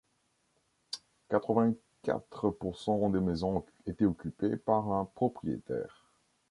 Quatre-vingt-quatre 1.29 2.49
pour 2.49 2.79
cent 2.79 3.11
des 3.11 3.19
maisons 3.19 3.63
étaient 3.85 4.05
occupées 4.05 4.55
par 4.57 4.91
un 4.93 5.05
propriétaire. 5.05 6.07